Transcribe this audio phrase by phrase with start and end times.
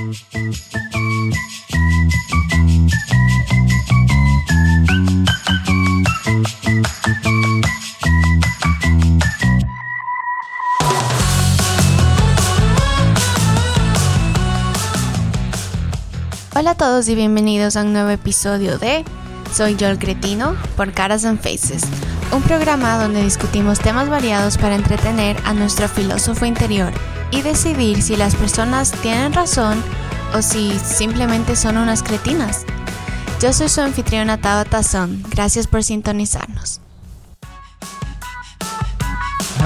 [0.00, 0.12] Hola
[16.70, 19.04] a todos y bienvenidos a un nuevo episodio de
[19.52, 21.82] Soy yo el cretino por Caras and Faces,
[22.32, 26.90] un programa donde discutimos temas variados para entretener a nuestro filósofo interior
[27.30, 29.82] y decidir si las personas tienen razón
[30.34, 32.64] o si simplemente son unas cretinas.
[33.40, 36.80] Yo soy su anfitriona Tabata Son, gracias por sintonizarnos.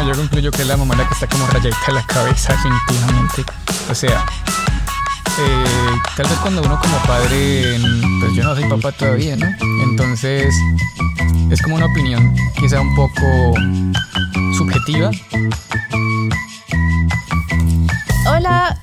[0.07, 3.45] Yo concluyo que es la mamá la que está como rayadita la cabeza, definitivamente.
[3.91, 4.25] O sea,
[5.39, 5.65] eh,
[6.17, 7.81] tal vez cuando uno como padre,
[8.21, 9.47] pues yo no soy papá todavía, ¿no?
[9.83, 10.55] Entonces
[11.51, 13.55] es como una opinión quizá un poco
[14.57, 15.11] subjetiva.
[18.45, 18.79] Hola.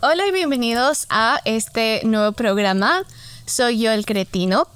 [0.00, 3.02] Hola y bienvenidos a este nuevo programa.
[3.46, 4.68] Soy yo el cretino.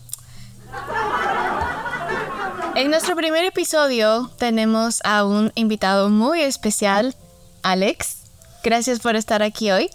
[2.74, 7.14] En nuestro primer episodio tenemos a un invitado muy especial
[7.62, 8.24] Alex.
[8.64, 9.91] Gracias por estar aquí hoy.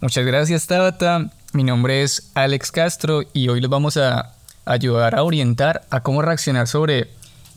[0.00, 1.28] Muchas gracias, Tabata.
[1.52, 4.32] Mi nombre es Alex Castro y hoy les vamos a
[4.64, 7.10] ayudar a orientar a cómo reaccionar sobre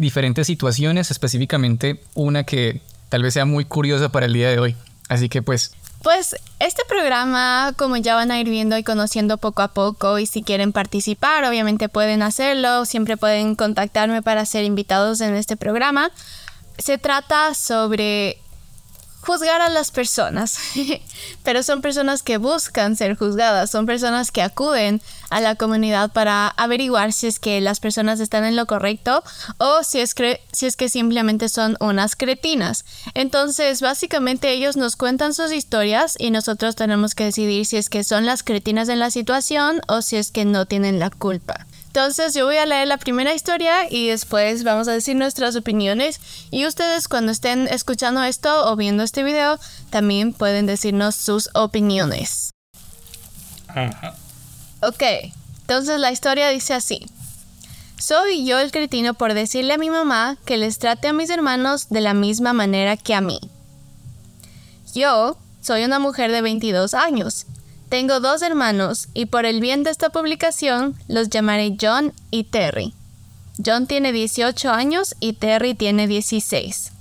[0.03, 4.75] diferentes situaciones, específicamente una que tal vez sea muy curiosa para el día de hoy.
[5.09, 5.71] Así que pues...
[6.03, 10.25] Pues este programa, como ya van a ir viendo y conociendo poco a poco, y
[10.25, 16.11] si quieren participar, obviamente pueden hacerlo, siempre pueden contactarme para ser invitados en este programa.
[16.77, 18.37] Se trata sobre
[19.25, 20.57] juzgar a las personas,
[21.43, 26.49] pero son personas que buscan ser juzgadas, son personas que acuden a la comunidad para
[26.49, 29.23] averiguar si es que las personas están en lo correcto
[29.57, 30.13] o si es,
[30.51, 32.83] si es que simplemente son unas cretinas.
[33.13, 38.03] Entonces, básicamente ellos nos cuentan sus historias y nosotros tenemos que decidir si es que
[38.03, 41.65] son las cretinas en la situación o si es que no tienen la culpa.
[41.95, 46.19] Entonces yo voy a leer la primera historia y después vamos a decir nuestras opiniones
[46.49, 49.59] y ustedes cuando estén escuchando esto o viendo este video
[49.91, 52.49] también pueden decirnos sus opiniones.
[54.81, 55.03] Ok,
[55.61, 57.05] entonces la historia dice así.
[57.99, 61.89] Soy yo el cretino por decirle a mi mamá que les trate a mis hermanos
[61.89, 63.39] de la misma manera que a mí.
[64.95, 67.45] Yo soy una mujer de 22 años
[67.93, 72.91] tengo dos hermanos y por el bien de esta publicación los llamaré John y Terry.
[73.63, 76.91] John tiene 18 años y Terry tiene 16.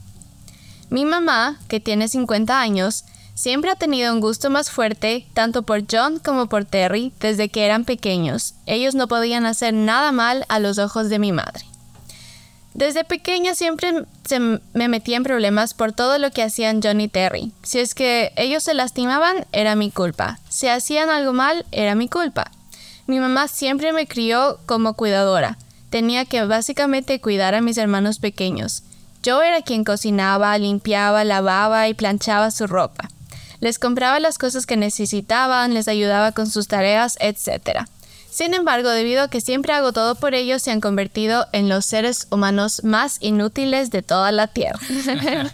[0.91, 5.85] Mi mamá, que tiene 50 años, siempre ha tenido un gusto más fuerte tanto por
[5.91, 8.53] John como por Terry desde que eran pequeños.
[8.67, 11.72] Ellos no podían hacer nada mal a los ojos de mi madre.
[12.75, 17.09] Desde pequeña siempre se me metía en problemas por todo lo que hacían John y
[17.09, 17.53] Terry.
[17.63, 20.39] Si es que ellos se lastimaban, era mi culpa.
[20.49, 22.51] Si hacían algo mal, era mi culpa.
[23.07, 25.59] Mi mamá siempre me crió como cuidadora.
[25.91, 28.83] Tenía que básicamente cuidar a mis hermanos pequeños.
[29.23, 33.09] Yo era quien cocinaba, limpiaba, lavaba y planchaba su ropa.
[33.61, 37.87] Les compraba las cosas que necesitaban, les ayudaba con sus tareas, etc.
[38.33, 41.85] Sin embargo, debido a que siempre hago todo por ellos, se han convertido en los
[41.85, 44.81] seres humanos más inútiles de toda la Tierra.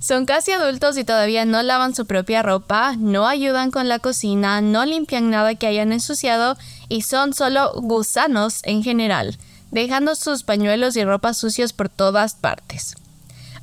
[0.00, 4.62] Son casi adultos y todavía no lavan su propia ropa, no ayudan con la cocina,
[4.62, 6.56] no limpian nada que hayan ensuciado
[6.88, 9.36] y son solo gusanos en general,
[9.70, 12.94] dejando sus pañuelos y ropas sucios por todas partes.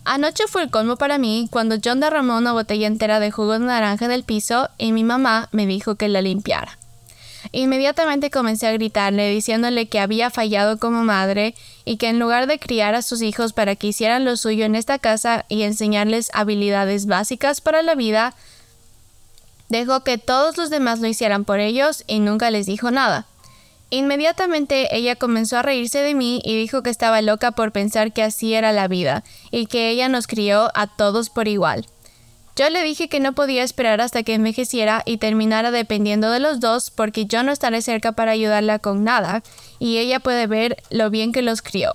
[0.05, 3.65] Anoche fue el colmo para mí cuando John derramó una botella entera de jugo de
[3.65, 6.77] naranja en el piso y mi mamá me dijo que la limpiara.
[7.51, 12.59] Inmediatamente comencé a gritarle, diciéndole que había fallado como madre y que en lugar de
[12.59, 17.05] criar a sus hijos para que hicieran lo suyo en esta casa y enseñarles habilidades
[17.05, 18.33] básicas para la vida,
[19.69, 23.25] dejó que todos los demás lo hicieran por ellos y nunca les dijo nada.
[23.89, 28.21] Inmediatamente ella comenzó a reírse de mí y dijo que estaba loca por pensar que
[28.21, 31.85] así era la vida y que ella nos crió a todos por igual.
[32.57, 36.59] Yo le dije que no podía esperar hasta que envejeciera y terminara dependiendo de los
[36.59, 39.43] dos porque yo no estaré cerca para ayudarla con nada
[39.77, 41.93] y ella puede ver lo bien que los crió.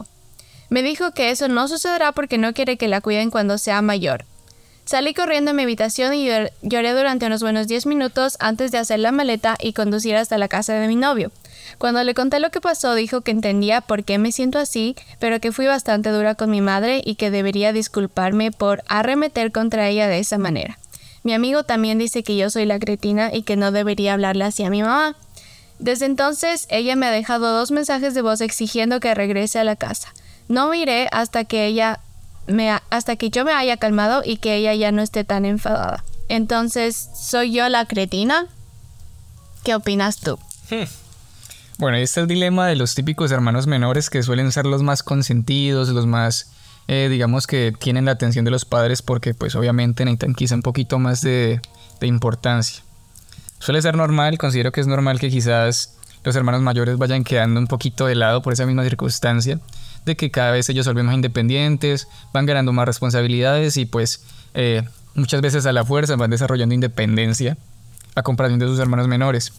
[0.68, 4.24] Me dijo que eso no sucederá porque no quiere que la cuiden cuando sea mayor.
[4.84, 6.28] Salí corriendo a mi habitación y
[6.62, 10.46] lloré durante unos buenos 10 minutos antes de hacer la maleta y conducir hasta la
[10.46, 11.32] casa de mi novio.
[11.78, 15.40] Cuando le conté lo que pasó, dijo que entendía por qué me siento así, pero
[15.40, 20.08] que fui bastante dura con mi madre y que debería disculparme por arremeter contra ella
[20.08, 20.78] de esa manera.
[21.22, 24.64] Mi amigo también dice que yo soy la cretina y que no debería hablarle así
[24.64, 25.16] a mi mamá.
[25.78, 29.76] Desde entonces, ella me ha dejado dos mensajes de voz exigiendo que regrese a la
[29.76, 30.12] casa.
[30.48, 32.00] No iré hasta que ella
[32.46, 36.04] me, hasta que yo me haya calmado y que ella ya no esté tan enfadada.
[36.28, 38.46] Entonces, ¿soy yo la cretina?
[39.64, 40.38] ¿Qué opinas tú?
[40.70, 40.84] Hmm.
[41.82, 45.02] Bueno, este es el dilema de los típicos hermanos menores que suelen ser los más
[45.02, 46.52] consentidos, los más,
[46.86, 50.62] eh, digamos que tienen la atención de los padres porque pues obviamente necesitan quizá un
[50.62, 51.60] poquito más de,
[51.98, 52.84] de importancia.
[53.58, 57.66] Suele ser normal, considero que es normal que quizás los hermanos mayores vayan quedando un
[57.66, 59.58] poquito de lado por esa misma circunstancia
[60.06, 64.24] de que cada vez ellos son más independientes, van ganando más responsabilidades y pues
[64.54, 64.84] eh,
[65.16, 67.56] muchas veces a la fuerza van desarrollando independencia
[68.14, 69.52] a comparación de sus hermanos menores.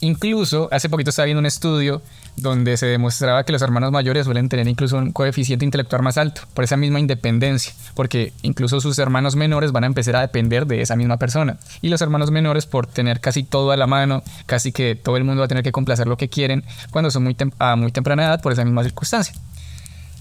[0.00, 2.02] Incluso hace poquito estaba viendo un estudio
[2.36, 6.42] donde se demostraba que los hermanos mayores suelen tener incluso un coeficiente intelectual más alto,
[6.52, 10.82] por esa misma independencia, porque incluso sus hermanos menores van a empezar a depender de
[10.82, 11.58] esa misma persona.
[11.80, 15.24] Y los hermanos menores, por tener casi todo a la mano, casi que todo el
[15.24, 18.24] mundo va a tener que complacer lo que quieren cuando son muy a muy temprana
[18.24, 19.34] edad por esa misma circunstancia.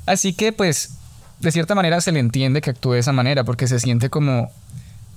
[0.06, 0.98] Así que pues
[1.40, 4.52] de cierta manera se le entiende que actúe de esa manera porque se siente como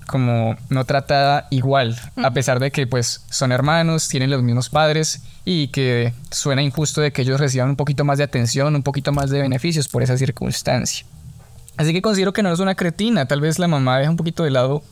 [0.06, 5.22] como no tratada igual, a pesar de que pues son hermanos, tienen los mismos padres
[5.44, 9.12] y que suena injusto de que ellos reciban un poquito más de atención, un poquito
[9.12, 11.06] más de beneficios por esa circunstancia.
[11.76, 14.44] Así que considero que no es una cretina, tal vez la mamá deja un poquito
[14.44, 14.82] de lado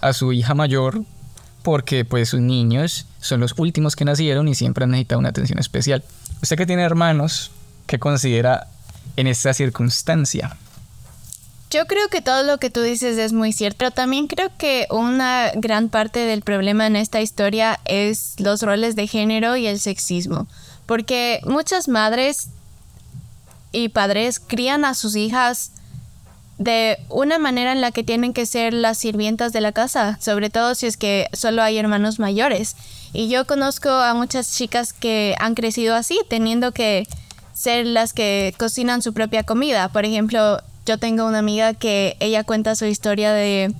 [0.00, 1.02] a su hija mayor
[1.62, 5.58] porque pues sus niños son los últimos que nacieron y siempre han necesitado una atención
[5.58, 6.04] especial.
[6.42, 7.50] Usted que tiene hermanos,
[7.86, 8.68] ¿qué considera
[9.16, 10.56] en esta circunstancia.
[11.74, 14.86] Yo creo que todo lo que tú dices es muy cierto, pero también creo que
[14.90, 19.80] una gran parte del problema en esta historia es los roles de género y el
[19.80, 20.46] sexismo,
[20.86, 22.46] porque muchas madres
[23.72, 25.72] y padres crían a sus hijas
[26.58, 30.50] de una manera en la que tienen que ser las sirvientas de la casa, sobre
[30.50, 32.76] todo si es que solo hay hermanos mayores.
[33.12, 37.08] Y yo conozco a muchas chicas que han crecido así, teniendo que
[37.52, 39.88] ser las que cocinan su propia comida.
[39.88, 43.72] Por ejemplo, yo tengo una amiga que ella cuenta su historia de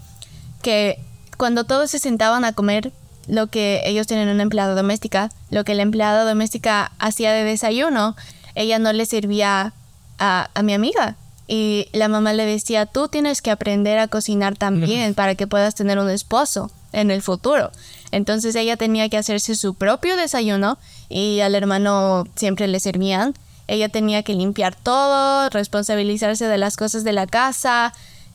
[0.63, 0.99] que
[1.37, 2.93] cuando todos se sentaban a comer,
[3.27, 8.17] lo que ellos tienen una empleada doméstica, lo que la empleada doméstica hacía de desayuno,
[8.55, 9.73] ella no le servía
[10.19, 11.17] a, a mi amiga.
[11.47, 15.75] Y la mamá le decía, tú tienes que aprender a cocinar también para que puedas
[15.75, 17.71] tener un esposo en el futuro.
[18.13, 20.79] Entonces ella tenía que hacerse su propio desayuno
[21.09, 23.35] y al hermano siempre le servían
[23.69, 27.93] ella tenía que limpiar todo, responsabilizarse de las cosas de la casa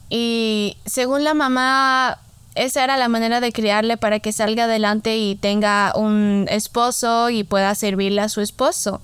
[0.09, 2.19] y según la mamá
[2.55, 7.43] esa era la manera de criarle para que salga adelante y tenga un esposo y
[7.43, 9.01] pueda servirle a su esposo.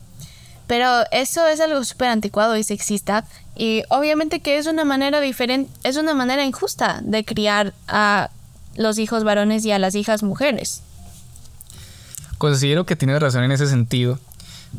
[0.68, 3.24] Pero eso es algo súper anticuado y sexista
[3.56, 8.31] y obviamente que es una manera diferente, es una manera injusta de criar a
[8.75, 10.81] los hijos varones y a las hijas mujeres.
[12.39, 14.19] Considero que tiene razón en ese sentido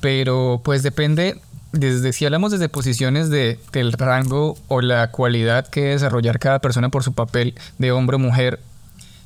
[0.00, 1.40] pero pues depende,
[1.72, 6.88] desde si hablamos desde posiciones de, del rango o la cualidad que desarrollar cada persona
[6.88, 8.60] por su papel de hombre o mujer,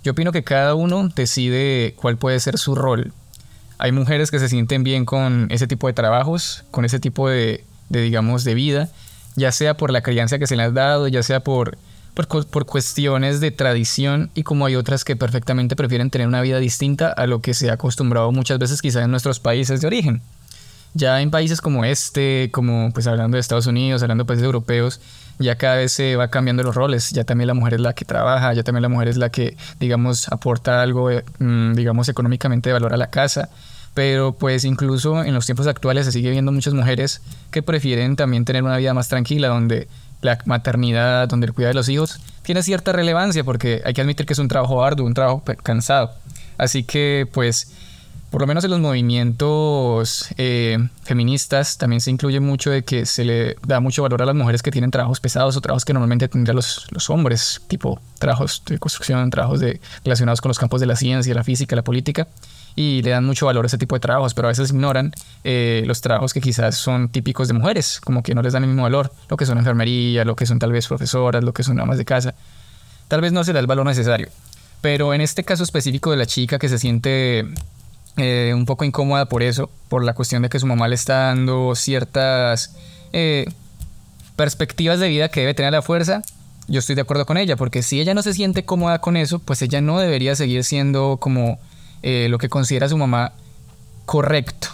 [0.02, 3.12] yo opino que cada uno decide cuál puede ser su rol.
[3.78, 7.64] Hay mujeres que se sienten bien con ese tipo de trabajos, con ese tipo de,
[7.88, 8.88] digamos, de vida,
[9.36, 11.78] ya sea por la crianza que se le ha dado, ya sea por,
[12.14, 16.58] por, por, cuestiones de tradición y como hay otras que perfectamente prefieren tener una vida
[16.58, 20.22] distinta a lo que se ha acostumbrado muchas veces quizás en nuestros países de origen.
[20.94, 25.00] Ya en países como este, como pues hablando de Estados Unidos, hablando de países europeos,
[25.38, 27.10] ya cada vez se va cambiando los roles.
[27.10, 29.56] Ya también la mujer es la que trabaja, ya también la mujer es la que,
[29.78, 33.48] digamos, aporta algo, eh, mm, digamos, económicamente de valor a la casa.
[33.94, 38.44] Pero pues incluso en los tiempos actuales se sigue viendo muchas mujeres que prefieren también
[38.44, 39.88] tener una vida más tranquila, donde
[40.22, 44.26] la maternidad, donde el cuidado de los hijos tiene cierta relevancia, porque hay que admitir
[44.26, 46.12] que es un trabajo arduo, un trabajo cansado.
[46.58, 47.72] Así que pues
[48.30, 53.24] por lo menos en los movimientos eh, feministas también se incluye mucho de que se
[53.24, 56.28] le da mucho valor a las mujeres que tienen trabajos pesados o trabajos que normalmente
[56.28, 60.94] tendrían los, hombres, tipo trabajos de construcción, trabajos de, relacionados con los campos de la
[60.94, 62.28] ciencia, la física, la política,
[62.76, 65.82] y le dan mucho valor a ese tipo de trabajos, pero a veces ignoran eh,
[65.86, 68.84] los trabajos que quizás son típicos de mujeres, como que no les dan el mismo
[68.84, 71.98] valor, lo que son enfermería, lo que son tal vez profesoras, lo que son amas
[71.98, 72.34] de casa.
[73.08, 74.28] Tal vez no se da el valor necesario.
[74.80, 77.44] Pero en este caso específico de la chica que se siente
[78.20, 81.26] eh, un poco incómoda por eso, por la cuestión de que su mamá le está
[81.26, 82.76] dando ciertas
[83.12, 83.46] eh,
[84.36, 86.22] perspectivas de vida que debe tener la fuerza.
[86.68, 89.40] Yo estoy de acuerdo con ella, porque si ella no se siente cómoda con eso,
[89.40, 91.58] pues ella no debería seguir siendo como
[92.02, 93.32] eh, lo que considera su mamá
[94.06, 94.68] correcto.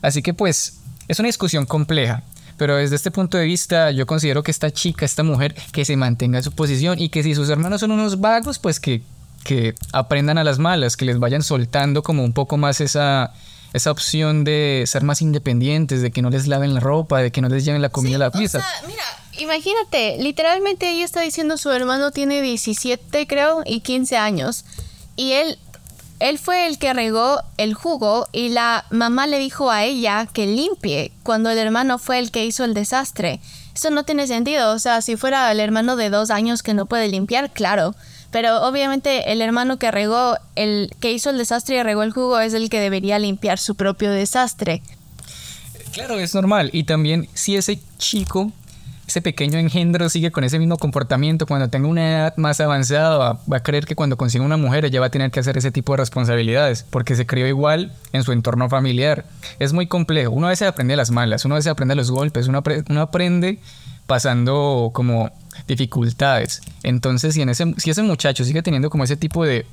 [0.00, 2.22] Así que pues es una discusión compleja.
[2.56, 5.96] Pero desde este punto de vista, yo considero que esta chica, esta mujer, que se
[5.96, 9.02] mantenga en su posición y que si sus hermanos son unos vagos, pues que
[9.46, 13.32] que aprendan a las malas, que les vayan soltando como un poco más esa,
[13.72, 17.40] esa opción de ser más independientes, de que no les laven la ropa, de que
[17.40, 18.66] no les lleven la comida a la mesa.
[18.88, 19.04] mira,
[19.38, 24.64] imagínate, literalmente ella está diciendo su hermano tiene 17 creo y 15 años.
[25.14, 25.58] Y él,
[26.18, 30.46] él fue el que regó el jugo y la mamá le dijo a ella que
[30.46, 33.40] limpie cuando el hermano fue el que hizo el desastre.
[33.76, 36.86] Eso no tiene sentido, o sea, si fuera el hermano de dos años que no
[36.86, 37.94] puede limpiar, claro.
[38.30, 42.38] Pero obviamente el hermano que regó, el que hizo el desastre y regó el jugo
[42.38, 44.82] es el que debería limpiar su propio desastre.
[45.92, 46.70] Claro, es normal.
[46.72, 48.52] Y también si ese chico,
[49.06, 53.40] ese pequeño engendro sigue con ese mismo comportamiento, cuando tenga una edad más avanzada, va,
[53.50, 55.70] va, a creer que cuando consiga una mujer ella va a tener que hacer ese
[55.70, 59.24] tipo de responsabilidades, porque se crió igual en su entorno familiar.
[59.58, 60.32] Es muy complejo.
[60.32, 63.60] Uno a veces aprende las malas, uno a veces aprende los golpes, uno, uno aprende
[64.06, 65.30] pasando como
[65.66, 66.62] dificultades.
[66.82, 69.66] Entonces, si, en ese, si ese muchacho sigue teniendo como ese tipo de,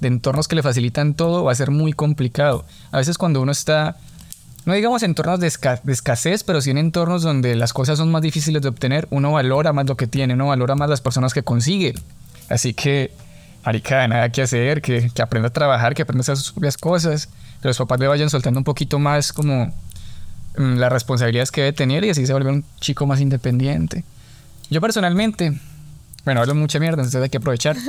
[0.00, 2.64] de entornos que le facilitan todo, va a ser muy complicado.
[2.90, 3.96] A veces cuando uno está
[4.66, 8.10] no digamos entornos de, esca de, escasez, pero sí en entornos donde las cosas son
[8.10, 11.32] más difíciles de obtener, uno valora más lo que tiene, uno valora más las personas
[11.32, 11.94] que consigue.
[12.48, 13.10] Así que,
[13.64, 16.76] marica, nada que hacer, que, que, aprenda a trabajar, que aprenda a hacer sus propias
[16.76, 17.28] cosas,
[17.62, 19.72] que los papás le vayan soltando un poquito más como
[20.56, 24.04] mmm, las responsabilidades que debe tener y así se vuelve un chico más independiente.
[24.70, 25.58] Yo personalmente,
[26.24, 27.76] bueno, hablo mucha mierda, entonces hay que aprovechar.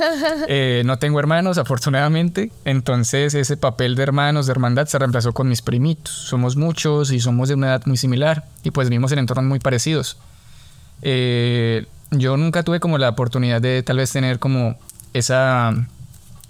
[0.48, 2.50] Eh, no tengo hermanos, afortunadamente.
[2.64, 6.12] Entonces ese papel de hermanos, de hermandad, se reemplazó con mis primitos.
[6.12, 9.60] Somos muchos y somos de una edad muy similar y pues vivimos en entornos muy
[9.60, 10.18] parecidos.
[11.02, 14.76] Eh, yo nunca tuve como la oportunidad de tal vez tener como
[15.12, 15.74] esa,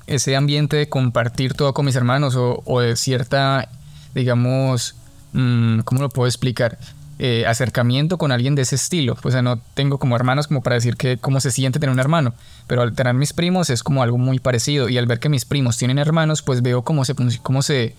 [0.07, 3.69] ese ambiente de compartir todo con mis hermanos o, o de cierta,
[4.15, 4.97] digamos,
[5.33, 6.79] mmm, ¿cómo lo puedo explicar?
[7.25, 9.14] Eh, acercamiento con alguien de ese estilo.
[9.14, 11.93] Pues, o sea, no tengo como hermanos como para decir que cómo se siente tener
[11.93, 12.35] un hermano,
[12.67, 15.45] pero al tener mis primos es como algo muy parecido y al ver que mis
[15.45, 17.95] primos tienen hermanos, pues veo cómo se cómo se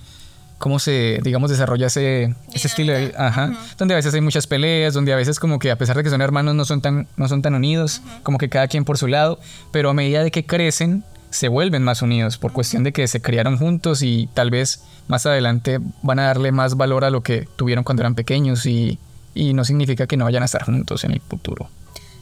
[0.58, 3.78] cómo se digamos desarrolla ese, ese estilo de, ajá, uh -huh.
[3.78, 6.10] donde a veces hay muchas peleas, donde a veces como que a pesar de que
[6.10, 8.24] son hermanos no son tan no son tan unidos, uh -huh.
[8.24, 9.40] como que cada quien por su lado,
[9.72, 13.22] pero a medida de que crecen se vuelven más unidos por cuestión de que se
[13.22, 17.48] criaron juntos y tal vez más adelante van a darle más valor a lo que
[17.56, 19.00] tuvieron cuando eran pequeños y,
[19.34, 21.70] y no significa que no vayan a estar juntos en el futuro.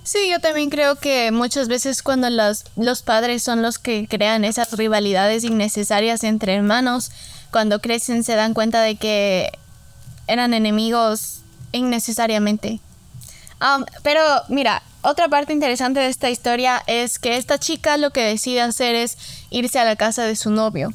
[0.03, 4.43] Sí, yo también creo que muchas veces cuando los, los padres son los que crean
[4.43, 7.11] esas rivalidades innecesarias entre hermanos,
[7.51, 9.51] cuando crecen se dan cuenta de que
[10.27, 11.41] eran enemigos
[11.71, 12.79] innecesariamente.
[13.61, 18.21] Um, pero mira, otra parte interesante de esta historia es que esta chica lo que
[18.21, 19.17] decide hacer es
[19.51, 20.93] irse a la casa de su novio.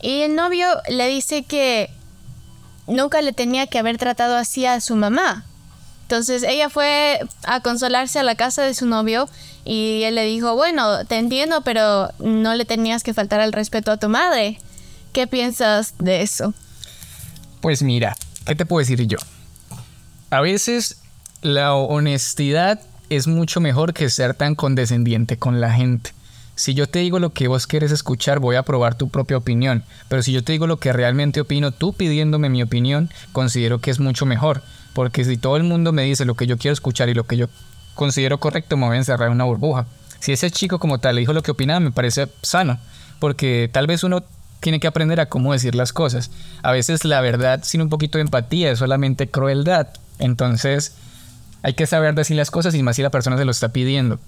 [0.00, 1.90] Y el novio le dice que
[2.88, 5.44] nunca le tenía que haber tratado así a su mamá.
[6.02, 9.28] Entonces ella fue a consolarse a la casa de su novio
[9.64, 13.92] y él le dijo, bueno, te entiendo, pero no le tenías que faltar el respeto
[13.92, 14.58] a tu madre.
[15.12, 16.54] ¿Qué piensas de eso?
[17.60, 18.16] Pues mira,
[18.46, 19.18] ¿qué te puedo decir yo?
[20.30, 20.96] A veces
[21.42, 22.80] la honestidad
[23.10, 26.12] es mucho mejor que ser tan condescendiente con la gente.
[26.58, 29.84] Si yo te digo lo que vos quieres escuchar, voy a probar tu propia opinión.
[30.08, 33.92] Pero si yo te digo lo que realmente opino, tú pidiéndome mi opinión, considero que
[33.92, 34.62] es mucho mejor.
[34.92, 37.36] Porque si todo el mundo me dice lo que yo quiero escuchar y lo que
[37.36, 37.46] yo
[37.94, 39.86] considero correcto, me voy a encerrar en una burbuja.
[40.18, 42.80] Si ese chico como tal le dijo lo que opinaba, me parece sano.
[43.20, 44.24] Porque tal vez uno
[44.58, 46.32] tiene que aprender a cómo decir las cosas.
[46.62, 49.90] A veces la verdad sin un poquito de empatía es solamente crueldad.
[50.18, 50.96] Entonces
[51.62, 54.18] hay que saber decir las cosas y más si la persona se lo está pidiendo.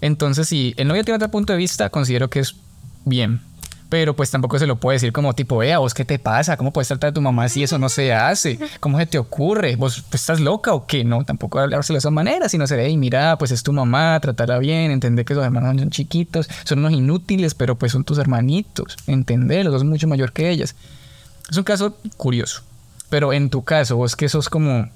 [0.00, 2.56] Entonces, si el novio tiene otro punto de vista, considero que es
[3.04, 3.40] bien.
[3.88, 6.72] Pero pues tampoco se lo puede decir como tipo, vea, vos qué te pasa, cómo
[6.72, 10.04] puedes tratar a tu mamá si eso no se hace, cómo se te ocurre, vos
[10.12, 13.52] estás loca o qué, no, tampoco hablárselo de esa manera, sino se hey, mira, pues
[13.52, 17.76] es tu mamá, tratarla bien, entender que los hermanos son chiquitos, son unos inútiles, pero
[17.76, 20.74] pues son tus hermanitos, entenderlos, sos mucho mayor que ellas.
[21.48, 22.62] Es un caso curioso,
[23.08, 24.88] pero en tu caso, vos que sos como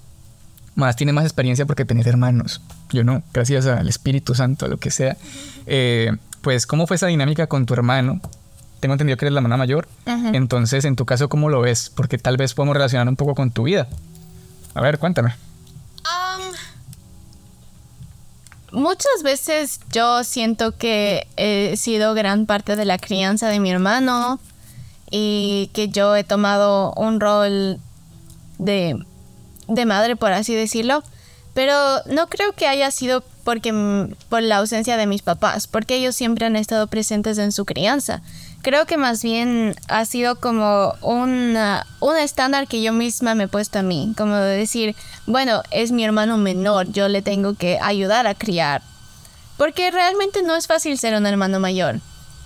[0.74, 2.60] más tienes más experiencia porque tenés hermanos.
[2.90, 5.16] Yo no, gracias al Espíritu Santo, a lo que sea.
[5.66, 6.12] Eh,
[6.42, 8.20] pues, ¿cómo fue esa dinámica con tu hermano?
[8.80, 9.88] Tengo entendido que eres la hermana mayor.
[10.06, 11.92] Entonces, en tu caso, ¿cómo lo ves?
[11.94, 13.86] Porque tal vez podemos relacionar un poco con tu vida.
[14.74, 15.34] A ver, cuéntame.
[18.72, 23.70] Um, muchas veces yo siento que he sido gran parte de la crianza de mi
[23.70, 24.40] hermano
[25.10, 27.78] y que yo he tomado un rol
[28.58, 29.04] de
[29.70, 31.02] de madre, por así decirlo.
[31.54, 31.74] Pero
[32.06, 33.72] no creo que haya sido porque
[34.28, 38.22] por la ausencia de mis papás, porque ellos siempre han estado presentes en su crianza.
[38.62, 43.48] Creo que más bien ha sido como una, un estándar que yo misma me he
[43.48, 44.94] puesto a mí, como de decir,
[45.26, 48.82] bueno, es mi hermano menor, yo le tengo que ayudar a criar.
[49.56, 52.00] Porque realmente no es fácil ser un hermano mayor.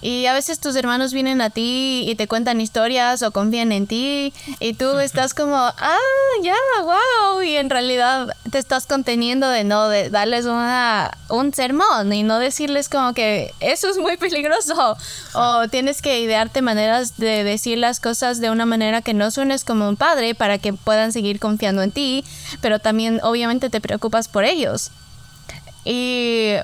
[0.05, 3.87] Y a veces tus hermanos vienen a ti y te cuentan historias o confían en
[3.87, 5.99] ti y tú estás como, ah,
[6.43, 7.41] ya, wow.
[7.41, 12.39] Y en realidad te estás conteniendo de no de darles una, un sermón y no
[12.39, 14.95] decirles como que eso es muy peligroso.
[15.33, 19.65] O tienes que idearte maneras de decir las cosas de una manera que no suenes
[19.65, 22.27] como un padre para que puedan seguir confiando en ti,
[22.61, 24.91] pero también obviamente te preocupas por ellos.
[25.87, 26.57] Y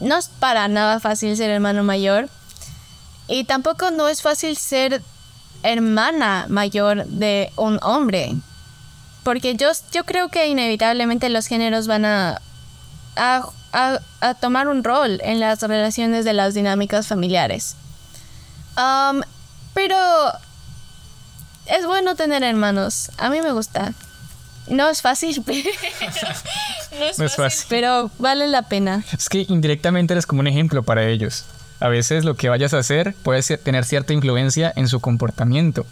[0.00, 2.28] no es para nada fácil ser hermano mayor
[3.30, 5.02] y tampoco no es fácil ser
[5.62, 8.34] hermana mayor de un hombre.
[9.22, 12.40] Porque yo, yo creo que inevitablemente los géneros van a,
[13.16, 17.76] a, tomar un rol en las relaciones de las dinámicas familiares.
[18.76, 19.20] Um,
[19.74, 19.96] pero
[21.66, 23.12] es bueno tener hermanos.
[23.16, 23.92] A mí me gusta.
[24.66, 25.36] No es fácil.
[27.18, 29.04] no, es, fácil, Pero vale la pena.
[29.12, 31.44] Es que indirectamente eres como un ejemplo para ellos.
[31.80, 35.86] A veces lo que vayas a hacer puede tener cierta influencia en su comportamiento.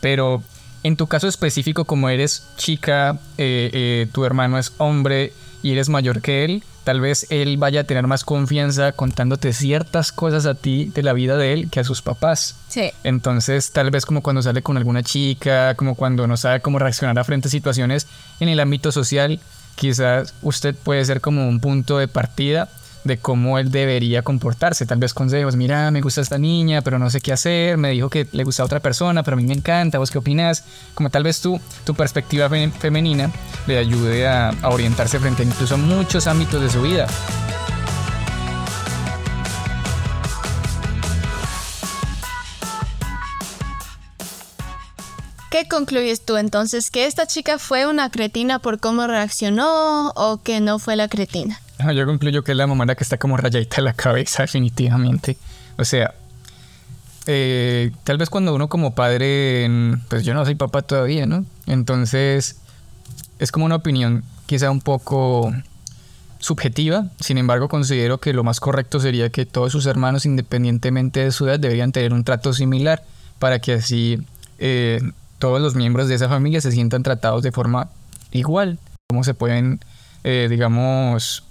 [0.00, 0.42] Pero
[0.82, 5.32] en tu caso específico, como eres chica, eh, eh, tu hermano es hombre
[5.62, 10.12] y eres mayor que él, tal vez él vaya a tener más confianza contándote ciertas
[10.12, 12.56] cosas a ti de la vida de él que a sus papás.
[12.68, 12.92] Sí.
[13.02, 17.18] Entonces, tal vez como cuando sale con alguna chica, como cuando no sabe cómo reaccionar
[17.18, 18.06] a frente a situaciones
[18.40, 19.40] en el ámbito social,
[19.74, 22.68] quizás usted puede ser como un punto de partida
[23.04, 24.86] de cómo él debería comportarse.
[24.86, 28.10] Tal vez consejos, mira, me gusta esta niña, pero no sé qué hacer, me dijo
[28.10, 30.64] que le gusta a otra persona, pero a mí me encanta, ¿vos qué opinas?
[30.94, 31.60] Como tal vez tu
[31.96, 33.30] perspectiva femenina
[33.66, 37.06] le ayude a, a orientarse frente a incluso muchos ámbitos de su vida.
[45.50, 46.90] ¿Qué concluyes tú entonces?
[46.90, 51.58] ¿Que esta chica fue una cretina por cómo reaccionó o que no fue la cretina?
[51.94, 55.36] Yo concluyo que es la mamá la que está como rayadita en la cabeza, definitivamente.
[55.76, 56.14] O sea,
[57.26, 59.68] eh, tal vez cuando uno como padre,
[60.08, 61.44] pues yo no soy papá todavía, ¿no?
[61.66, 62.60] Entonces,
[63.38, 65.52] es como una opinión quizá un poco
[66.38, 71.32] subjetiva, sin embargo considero que lo más correcto sería que todos sus hermanos, independientemente de
[71.32, 73.04] su edad, deberían tener un trato similar
[73.38, 74.18] para que así
[74.58, 75.00] eh,
[75.38, 77.90] todos los miembros de esa familia se sientan tratados de forma
[78.32, 79.80] igual, como se pueden,
[80.24, 81.44] eh, digamos,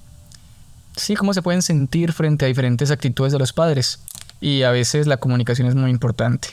[0.98, 4.00] sí, cómo se pueden sentir frente a diferentes actitudes de los padres.
[4.42, 6.50] Y a veces la comunicación es muy importante.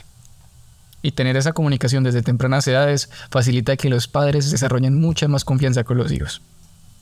[1.01, 5.83] Y tener esa comunicación desde tempranas edades facilita que los padres desarrollen mucha más confianza
[5.83, 6.41] con los hijos.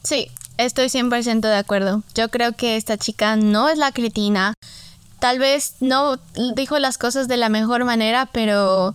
[0.03, 2.03] Sí, estoy 100% de acuerdo.
[2.13, 4.53] Yo creo que esta chica no es la cretina.
[5.19, 6.17] Tal vez no
[6.55, 8.93] dijo las cosas de la mejor manera, pero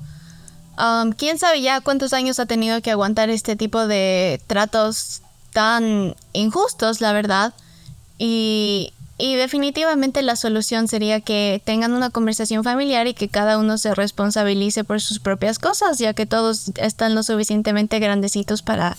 [0.78, 5.22] um, quién sabe ya cuántos años ha tenido que aguantar este tipo de tratos
[5.54, 7.54] tan injustos, la verdad.
[8.18, 13.94] Y, definitivamente la solución sería que tengan una conversación familiar y que cada uno se
[13.94, 18.96] responsabilice por sus propias cosas, ya que todos están lo suficientemente grandecitos para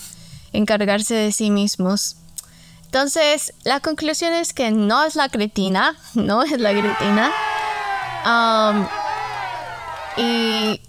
[0.54, 2.16] encargarse de sí mismos.
[2.86, 7.32] Entonces, la conclusión es que no es la cretina, no es la cretina.
[10.18, 10.82] Y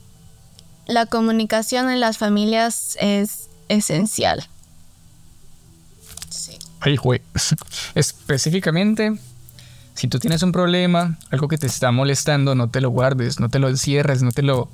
[0.87, 4.50] la comunicación en las familias es esencial.
[6.81, 7.21] Ay, güey.
[7.95, 9.19] Específicamente,
[9.95, 13.49] si tú tienes un problema, algo que te está molestando, no te lo guardes, no
[13.49, 14.71] te lo encierres, no te lo,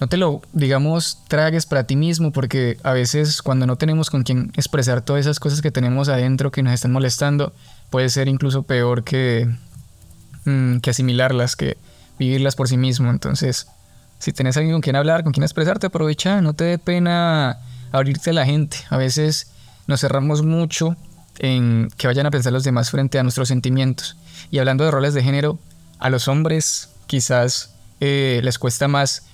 [0.00, 4.22] no te lo, digamos, tragues para ti mismo, porque a veces cuando no tenemos con
[4.22, 7.52] quien expresar todas esas cosas que tenemos adentro que nos están molestando,
[7.90, 9.48] puede ser incluso peor que,
[10.46, 11.76] mm, que asimilarlas, que
[12.18, 13.10] vivirlas por sí mismo.
[13.10, 13.66] Entonces,
[14.18, 17.58] si tenés alguien con quien hablar, con quien expresarte, aprovecha, no te dé pena
[17.92, 18.78] abrirte a la gente.
[18.88, 19.51] A veces
[19.92, 20.96] nos cerramos mucho
[21.38, 24.16] en que vayan a pensar los demás frente a nuestros sentimientos.
[24.50, 25.58] Y hablando de roles de género,
[25.98, 29.24] a los hombres quizás eh, les cuesta más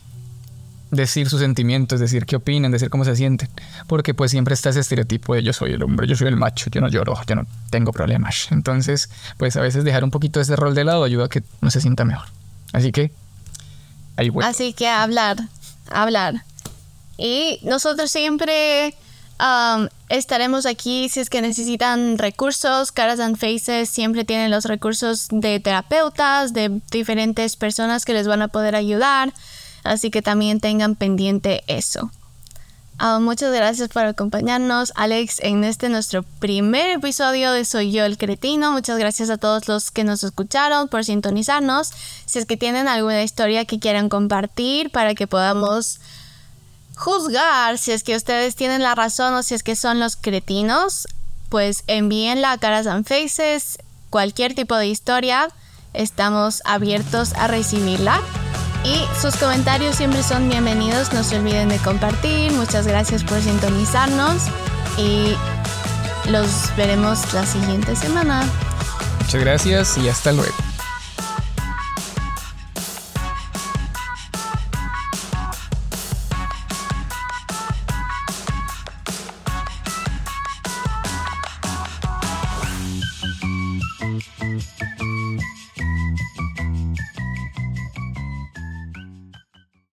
[0.91, 3.49] decir sus sentimientos, decir qué opinan, decir cómo se sienten,
[3.87, 6.71] porque pues siempre está ese estereotipo de yo soy el hombre, yo soy el macho,
[6.71, 8.49] yo no lloro, yo no tengo problemas.
[8.51, 11.71] Entonces, pues a veces dejar un poquito ese rol de lado ayuda a que no
[11.71, 12.27] se sienta mejor.
[12.73, 13.13] Así que,
[14.17, 14.45] ahí voy.
[14.45, 15.37] Así que hablar,
[15.89, 16.43] hablar.
[17.17, 18.95] Y nosotros siempre
[20.09, 22.93] estaremos aquí si es que necesitan recursos.
[22.93, 28.43] Caras and Faces siempre tienen los recursos de terapeutas, de diferentes personas que les van
[28.43, 29.33] a poder ayudar.
[29.85, 32.11] Así que también tengan pendiente eso.
[33.21, 38.73] muchas gracias por acompañarnos, Alex, en este nuestro primer episodio de Soy Yo el Cretino.
[38.73, 41.93] Muchas gracias a todos los que nos escucharon por sintonizarnos.
[42.27, 46.01] Si es que tienen alguna historia que quieran compartir para que podamos
[46.99, 51.07] juzgar si es que ustedes tienen la razón o si es que son los cretinos,
[51.49, 53.79] pues envíenla a Caras and Faces,
[54.11, 55.49] cualquier tipo de historia
[55.95, 58.21] estamos abiertos a recibirla.
[58.85, 62.53] Y sus comentarios siempre son bienvenidos, no se olviden de compartir.
[62.53, 64.43] Muchas gracias por sintonizarnos
[64.97, 65.35] y
[66.31, 68.45] los veremos la siguiente semana.
[69.21, 70.68] Muchas gracias y hasta luego.